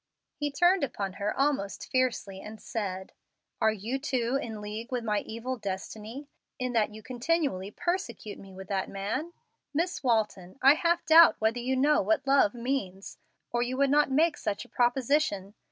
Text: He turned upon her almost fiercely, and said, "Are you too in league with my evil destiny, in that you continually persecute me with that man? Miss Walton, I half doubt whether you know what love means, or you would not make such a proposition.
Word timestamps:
He 0.33 0.49
turned 0.49 0.83
upon 0.83 1.13
her 1.21 1.31
almost 1.39 1.91
fiercely, 1.91 2.41
and 2.41 2.59
said, 2.59 3.13
"Are 3.61 3.71
you 3.71 3.99
too 3.99 4.35
in 4.41 4.59
league 4.59 4.91
with 4.91 5.03
my 5.03 5.19
evil 5.27 5.57
destiny, 5.57 6.27
in 6.57 6.73
that 6.73 6.91
you 6.91 7.03
continually 7.03 7.69
persecute 7.69 8.39
me 8.39 8.51
with 8.51 8.67
that 8.69 8.89
man? 8.89 9.31
Miss 9.75 10.01
Walton, 10.01 10.57
I 10.59 10.73
half 10.73 11.05
doubt 11.05 11.35
whether 11.37 11.59
you 11.59 11.75
know 11.75 12.01
what 12.01 12.25
love 12.25 12.55
means, 12.55 13.19
or 13.51 13.61
you 13.61 13.77
would 13.77 13.91
not 13.91 14.09
make 14.09 14.37
such 14.37 14.65
a 14.65 14.69
proposition. 14.69 15.53